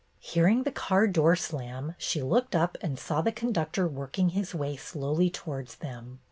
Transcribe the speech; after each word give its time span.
Hearing 0.17 0.63
the 0.63 0.71
car 0.71 1.05
door 1.07 1.35
slam, 1.35 1.93
she 1.99 2.23
looked 2.23 2.55
up 2.55 2.75
and 2.81 2.97
saw 2.97 3.21
the 3.21 3.31
conductor 3.31 3.87
working 3.87 4.29
his 4.29 4.55
way 4.55 4.75
slowly 4.75 5.29
towards 5.29 5.75
them. 5.75 6.17